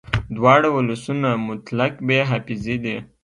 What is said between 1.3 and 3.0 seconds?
مطلق بې حافظې دي